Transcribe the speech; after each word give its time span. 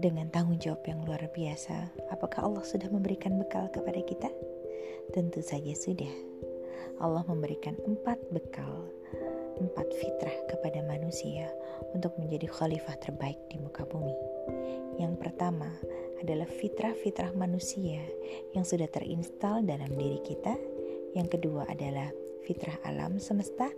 Dengan 0.00 0.30
tanggung 0.30 0.62
jawab 0.62 0.80
yang 0.86 1.02
luar 1.04 1.26
biasa, 1.34 1.90
apakah 2.08 2.46
Allah 2.46 2.64
sudah 2.64 2.88
memberikan 2.88 3.36
bekal 3.36 3.68
kepada 3.68 4.00
kita? 4.06 4.30
Tentu 5.10 5.42
saja 5.42 5.74
sudah. 5.74 6.08
Allah 7.02 7.26
memberikan 7.26 7.76
empat 7.84 8.16
bekal, 8.32 8.88
empat 9.60 9.92
fitrah 9.92 10.36
kepada 10.48 10.80
manusia 10.88 11.52
untuk 11.92 12.16
menjadi 12.16 12.48
khalifah 12.48 12.96
terbaik 12.98 13.36
di 13.52 13.60
muka 13.60 13.84
bumi. 13.84 14.16
Yang 14.96 15.20
pertama 15.20 15.68
adalah 16.20 16.48
fitrah-fitrah 16.48 17.36
manusia 17.36 18.00
yang 18.56 18.64
sudah 18.64 18.88
terinstal 18.88 19.60
dalam 19.64 19.92
diri 19.94 20.20
kita. 20.24 20.56
Yang 21.12 21.38
kedua 21.38 21.68
adalah 21.68 22.08
fitrah 22.48 22.76
alam 22.88 23.20
semesta. 23.20 23.68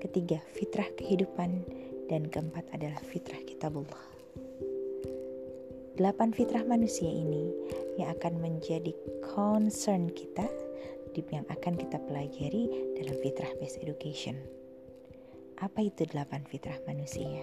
Ketiga, 0.00 0.40
fitrah 0.56 0.88
kehidupan. 0.96 1.84
Dan 2.06 2.30
keempat 2.30 2.70
adalah 2.70 3.02
fitrah 3.02 3.42
kitabullah. 3.42 4.06
Delapan 5.98 6.30
fitrah 6.30 6.62
manusia 6.62 7.10
ini 7.10 7.50
yang 7.98 8.14
akan 8.14 8.38
menjadi 8.38 8.94
concern 9.26 10.14
kita 10.14 10.46
yang 11.32 11.48
akan 11.48 11.80
kita 11.80 11.96
pelajari 12.04 12.68
dalam 13.00 13.16
fitrah 13.24 13.48
based 13.56 13.80
education. 13.80 14.36
Apa 15.56 15.80
itu 15.80 16.04
delapan 16.04 16.44
fitrah 16.44 16.76
manusia? 16.84 17.40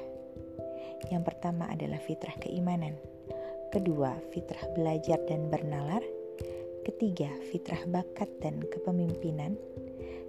Yang 1.09 1.33
pertama 1.33 1.66
adalah 1.66 1.97
fitrah 1.97 2.38
keimanan. 2.38 2.94
Kedua, 3.73 4.14
fitrah 4.30 4.61
belajar 4.78 5.17
dan 5.25 5.50
bernalar. 5.50 6.06
Ketiga, 6.86 7.34
fitrah 7.50 7.81
bakat 7.89 8.30
dan 8.38 8.61
kepemimpinan. 8.69 9.58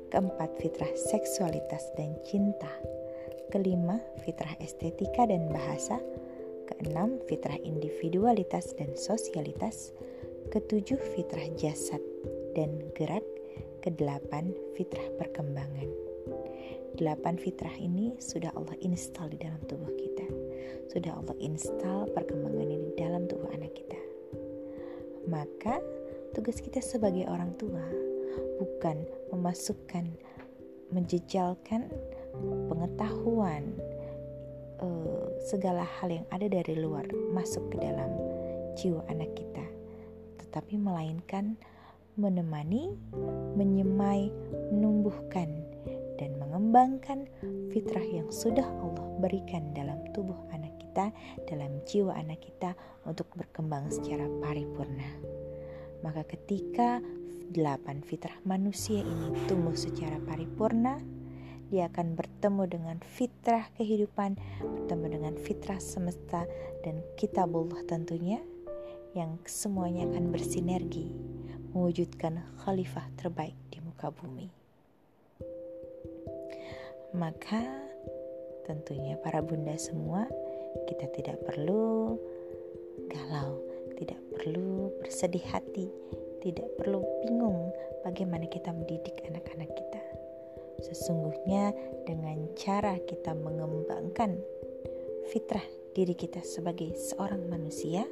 Keempat, 0.09 0.57
fitrah 0.57 0.89
seksualitas 0.97 1.93
dan 2.01 2.17
cinta. 2.25 2.73
Kelima, 3.53 4.01
fitrah 4.25 4.57
estetika 4.65 5.29
dan 5.29 5.53
bahasa. 5.53 6.01
Keenam, 6.65 7.21
fitrah 7.29 7.61
individualitas 7.61 8.73
dan 8.81 8.97
sosialitas. 8.97 9.93
Ketujuh, 10.49 10.97
fitrah 11.13 11.53
jasad 11.61 12.01
dan 12.57 12.81
gerak. 12.97 13.27
Kedelapan, 13.85 14.57
fitrah 14.73 15.05
perkembangan. 15.21 16.04
Delapan 16.95 17.35
fitrah 17.35 17.75
ini 17.75 18.15
sudah 18.23 18.55
Allah 18.55 18.79
install 18.81 19.35
di 19.35 19.39
dalam 19.43 19.59
tubuh 19.67 19.91
kita. 19.99 20.27
Sudah 20.95 21.19
Allah 21.19 21.35
install 21.43 22.13
perkembangan 22.15 22.69
ini 22.71 22.95
di 22.95 22.97
dalam 22.97 23.27
tubuh 23.27 23.51
anak 23.51 23.75
kita. 23.75 23.99
Maka 25.27 25.83
tugas 26.37 26.63
kita 26.63 26.79
sebagai 26.79 27.27
orang 27.27 27.57
tua 27.59 27.83
bukan 28.63 29.03
memasukkan, 29.35 30.07
menjejalkan 30.95 31.91
pengetahuan 32.71 33.75
uh, 34.79 35.27
segala 35.43 35.83
hal 35.99 36.11
yang 36.11 36.27
ada 36.31 36.47
dari 36.47 36.79
luar 36.79 37.07
masuk 37.35 37.75
ke 37.75 37.77
dalam 37.83 38.11
jiwa 38.79 39.03
anak 39.11 39.31
kita, 39.35 39.67
tetapi 40.47 40.79
melainkan 40.79 41.59
menemani, 42.15 42.95
menyemai, 43.59 44.31
menumbuhkan 44.71 45.64
mengembangkan 46.55 47.27
fitrah 47.75 48.07
yang 48.07 48.31
sudah 48.31 48.63
Allah 48.63 49.03
berikan 49.19 49.75
dalam 49.75 49.99
tubuh 50.15 50.39
anak 50.55 50.71
kita, 50.79 51.11
dalam 51.51 51.83
jiwa 51.83 52.15
anak 52.15 52.47
kita 52.47 52.79
untuk 53.03 53.27
berkembang 53.35 53.91
secara 53.91 54.31
paripurna. 54.39 55.19
Maka 56.07 56.23
ketika 56.23 57.03
delapan 57.51 58.07
fitrah 58.07 58.39
manusia 58.47 59.03
ini 59.03 59.35
tumbuh 59.51 59.75
secara 59.75 60.23
paripurna, 60.23 61.03
dia 61.75 61.91
akan 61.91 62.15
bertemu 62.15 62.71
dengan 62.71 62.97
fitrah 63.03 63.67
kehidupan, 63.75 64.39
bertemu 64.63 65.07
dengan 65.11 65.35
fitrah 65.35 65.83
semesta 65.83 66.47
dan 66.87 67.03
kitabullah 67.19 67.83
tentunya 67.91 68.39
yang 69.19 69.43
semuanya 69.43 70.07
akan 70.07 70.31
bersinergi 70.31 71.11
mewujudkan 71.75 72.47
khalifah 72.63 73.11
terbaik 73.19 73.59
di 73.75 73.83
muka 73.83 74.15
bumi 74.15 74.64
maka 77.15 77.63
tentunya 78.67 79.15
para 79.23 79.39
bunda 79.39 79.79
semua 79.79 80.27
kita 80.91 81.07
tidak 81.15 81.39
perlu 81.47 82.19
galau, 83.07 83.63
tidak 83.95 84.19
perlu 84.35 84.91
bersedih 84.99 85.47
hati, 85.47 85.87
tidak 86.43 86.67
perlu 86.75 87.07
bingung 87.23 87.71
bagaimana 88.03 88.51
kita 88.51 88.75
mendidik 88.75 89.23
anak-anak 89.31 89.71
kita. 89.71 90.03
Sesungguhnya 90.91 91.71
dengan 92.03 92.51
cara 92.59 92.99
kita 93.07 93.33
mengembangkan 93.33 94.35
fitrah 95.31 95.65
diri 95.95 96.19
kita 96.19 96.43
sebagai 96.43 96.99
seorang 96.99 97.47
manusia, 97.47 98.03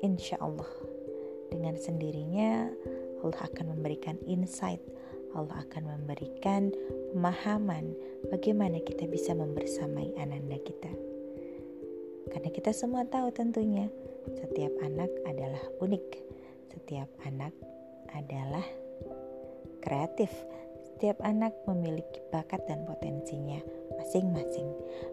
insya 0.00 0.40
Allah 0.40 0.72
dengan 1.52 1.76
sendirinya 1.76 2.72
Allah 3.20 3.40
akan 3.52 3.76
memberikan 3.76 4.16
insight 4.24 4.80
Allah 5.32 5.64
akan 5.66 5.82
memberikan 5.96 6.70
pemahaman 7.16 7.96
bagaimana 8.28 8.78
kita 8.84 9.08
bisa 9.08 9.32
membersamai 9.32 10.14
ananda 10.20 10.60
kita. 10.62 10.92
Karena 12.30 12.50
kita 12.50 12.74
semua 12.74 13.06
tahu 13.06 13.30
tentunya 13.30 13.88
setiap 14.34 14.74
anak 14.82 15.10
adalah 15.26 15.62
unik. 15.82 16.06
Setiap 16.74 17.08
anak 17.24 17.54
adalah 18.12 18.66
kreatif. 19.82 20.30
Setiap 20.92 21.20
anak 21.22 21.52
memiliki 21.68 22.24
bakat 22.32 22.64
dan 22.66 22.82
potensinya 22.88 23.60
masing-masing. 24.00 24.66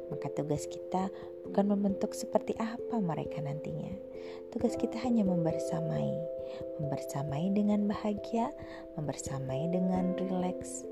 Maka 0.09 0.31
tugas 0.34 0.66
kita 0.66 1.12
bukan 1.45 1.66
membentuk 1.75 2.16
seperti 2.16 2.56
apa 2.57 2.97
mereka 2.97 3.44
nantinya. 3.44 4.12
Tugas 4.53 4.78
kita 4.78 5.02
hanya 5.02 5.25
membersamai, 5.25 6.14
membersamai 6.78 7.50
dengan 7.58 7.90
bahagia, 7.90 8.53
membersamai 8.94 9.66
dengan 9.74 10.14
rileks, 10.14 10.86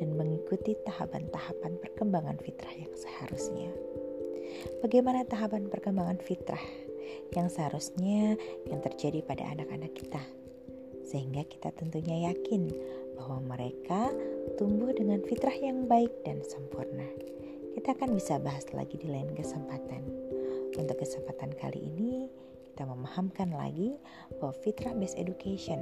dan 0.00 0.16
mengikuti 0.16 0.72
tahapan-tahapan 0.88 1.76
perkembangan 1.76 2.40
fitrah 2.40 2.72
yang 2.72 2.88
seharusnya. 2.96 3.68
Bagaimana 4.80 5.28
tahapan 5.28 5.68
perkembangan 5.68 6.24
fitrah 6.24 6.64
yang 7.36 7.52
seharusnya 7.52 8.40
yang 8.64 8.80
terjadi 8.80 9.20
pada 9.28 9.44
anak-anak 9.52 9.92
kita? 9.92 10.24
Sehingga 11.04 11.44
kita 11.44 11.68
tentunya 11.76 12.32
yakin 12.32 12.72
bahwa 13.20 13.44
mereka 13.44 14.08
tumbuh 14.56 14.88
dengan 14.96 15.20
fitrah 15.20 15.52
yang 15.52 15.84
baik 15.84 16.24
dan 16.24 16.40
sempurna. 16.40 17.12
Kita 17.76 17.92
akan 17.92 18.16
bisa 18.16 18.40
bahas 18.40 18.64
lagi 18.72 18.96
di 18.96 19.04
lain 19.04 19.36
kesempatan. 19.36 20.27
Untuk 20.76 21.00
kesempatan 21.00 21.56
kali 21.56 21.80
ini, 21.80 22.28
kita 22.68 22.84
memahamkan 22.84 23.54
lagi 23.54 23.96
bahwa 24.36 24.52
fitrah 24.60 24.92
based 24.92 25.16
education 25.16 25.80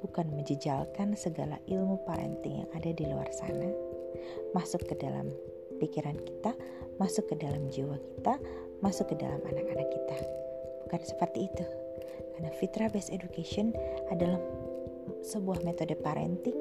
bukan 0.00 0.32
menjejalkan 0.32 1.12
segala 1.12 1.60
ilmu 1.68 2.00
parenting 2.08 2.64
yang 2.64 2.70
ada 2.72 2.90
di 2.90 3.04
luar 3.04 3.28
sana 3.36 3.68
masuk 4.56 4.82
ke 4.88 4.96
dalam 4.96 5.28
pikiran 5.78 6.16
kita, 6.18 6.56
masuk 6.96 7.28
ke 7.30 7.34
dalam 7.38 7.68
jiwa 7.68 7.96
kita, 8.00 8.40
masuk 8.80 9.12
ke 9.12 9.16
dalam 9.20 9.40
anak-anak 9.44 9.88
kita. 9.92 10.16
Bukan 10.88 11.00
seperti 11.04 11.46
itu. 11.46 11.64
Karena 12.36 12.50
fitrah 12.56 12.88
based 12.88 13.12
education 13.12 13.76
adalah 14.08 14.40
sebuah 15.20 15.62
metode 15.62 15.94
parenting 16.00 16.56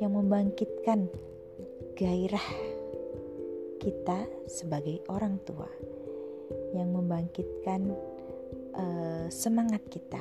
yang 0.00 0.16
membangkitkan 0.16 1.06
gairah 1.94 2.48
kita 3.78 4.26
sebagai 4.50 5.02
orang 5.06 5.38
tua 5.46 5.70
yang 6.76 6.92
membangkitkan 6.92 7.92
uh, 8.76 9.26
semangat 9.28 9.84
kita 9.88 10.20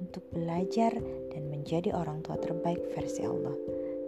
untuk 0.00 0.24
belajar 0.32 0.96
dan 1.30 1.42
menjadi 1.52 1.92
orang 1.92 2.24
tua 2.24 2.40
terbaik 2.40 2.80
versi 2.96 3.22
Allah. 3.24 3.54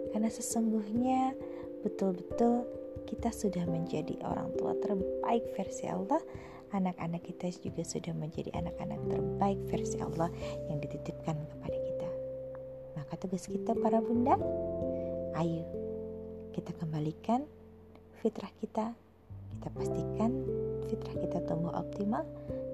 Karena 0.09 0.29
sesungguhnya 0.29 1.33
betul-betul 1.85 2.65
kita 3.05 3.29
sudah 3.29 3.65
menjadi 3.69 4.17
orang 4.25 4.49
tua 4.57 4.73
terbaik 4.81 5.53
versi 5.53 5.85
Allah 5.89 6.21
anak-anak 6.73 7.21
kita 7.21 7.53
juga 7.61 7.85
sudah 7.85 8.13
menjadi 8.17 8.49
anak-anak 8.57 8.97
terbaik 9.07 9.59
versi 9.69 10.01
Allah 10.01 10.33
yang 10.67 10.81
dititipkan 10.81 11.37
kepada 11.37 11.77
kita. 11.77 12.09
Maka 12.97 13.13
tugas 13.21 13.45
kita 13.45 13.77
para 13.77 14.01
bunda, 14.01 14.35
ayo 15.37 15.63
kita 16.53 16.73
kembalikan 16.81 17.45
fitrah 18.21 18.49
kita, 18.57 18.93
kita 19.57 19.67
pastikan 19.73 20.31
fitrah 20.87 21.15
kita 21.19 21.39
tumbuh 21.47 21.73
optimal 21.73 22.25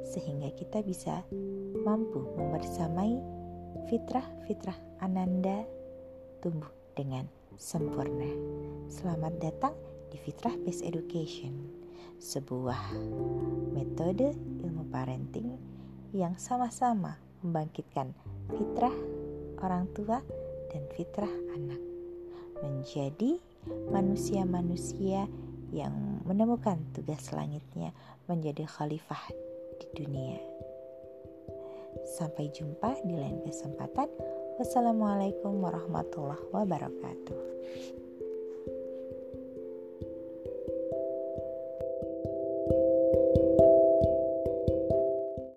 sehingga 0.06 0.50
kita 0.58 0.82
bisa 0.82 1.22
mampu 1.86 2.26
membersamai 2.38 3.22
fitrah-fitrah 3.90 4.78
ananda 5.02 5.66
tumbuh 6.42 6.70
dengan 6.98 7.30
sempurna. 7.60 8.30
Selamat 8.90 9.34
datang 9.38 9.76
di 10.10 10.18
Fitrah 10.18 10.56
Based 10.66 10.82
Education, 10.82 11.54
sebuah 12.18 12.98
metode 13.76 14.34
ilmu 14.66 14.90
parenting 14.90 15.54
yang 16.16 16.34
sama-sama 16.42 17.22
membangkitkan 17.46 18.12
fitrah 18.50 18.96
orang 19.62 19.86
tua 19.94 20.24
dan 20.74 20.84
fitrah 20.96 21.32
anak 21.54 21.82
menjadi 22.60 23.40
manusia-manusia 23.92 25.28
yang 25.70 26.24
menemukan 26.26 26.80
tugas 26.94 27.30
langitnya 27.34 27.94
menjadi 28.26 28.66
khalifah 28.66 29.24
di 29.80 29.88
dunia. 29.96 30.40
Sampai 32.20 32.54
jumpa 32.54 33.02
di 33.06 33.16
lain 33.18 33.42
kesempatan. 33.46 34.10
Wassalamualaikum 34.60 35.58
warahmatullahi 35.64 36.46
wabarakatuh. 36.52 37.42